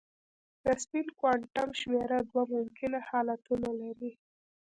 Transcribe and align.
د 0.63 0.65
سپین 0.83 1.07
کوانټم 1.19 1.69
شمېره 1.79 2.17
دوه 2.29 2.43
ممکنه 2.55 2.99
حالتونه 3.09 3.69
لري. 3.81 4.11